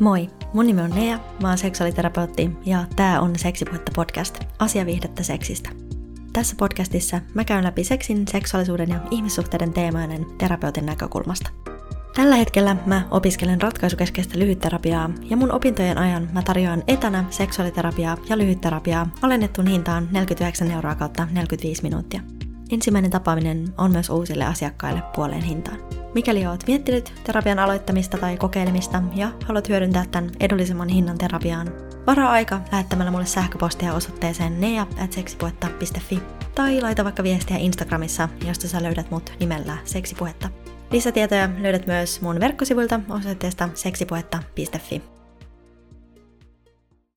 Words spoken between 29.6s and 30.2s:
hyödyntää